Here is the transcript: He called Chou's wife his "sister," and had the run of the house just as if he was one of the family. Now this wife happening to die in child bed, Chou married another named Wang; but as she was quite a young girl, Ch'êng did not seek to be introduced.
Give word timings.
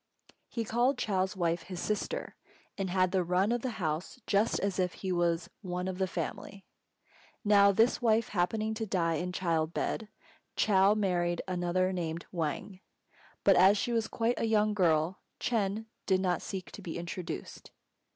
He 0.49 0.63
called 0.63 0.97
Chou's 0.97 1.35
wife 1.37 1.61
his 1.61 1.79
"sister," 1.79 2.35
and 2.75 2.89
had 2.89 3.11
the 3.11 3.23
run 3.23 3.51
of 3.51 3.61
the 3.61 3.69
house 3.77 4.19
just 4.25 4.59
as 4.59 4.79
if 4.79 4.93
he 4.93 5.11
was 5.11 5.51
one 5.61 5.87
of 5.87 5.99
the 5.99 6.07
family. 6.07 6.65
Now 7.45 7.71
this 7.71 8.01
wife 8.01 8.29
happening 8.29 8.73
to 8.73 8.87
die 8.87 9.17
in 9.17 9.31
child 9.31 9.75
bed, 9.75 10.07
Chou 10.55 10.95
married 10.95 11.43
another 11.47 11.93
named 11.93 12.25
Wang; 12.31 12.79
but 13.43 13.55
as 13.55 13.77
she 13.77 13.91
was 13.91 14.07
quite 14.07 14.39
a 14.39 14.45
young 14.47 14.73
girl, 14.73 15.19
Ch'êng 15.39 15.85
did 16.07 16.19
not 16.19 16.41
seek 16.41 16.71
to 16.71 16.81
be 16.81 16.97
introduced. 16.97 17.69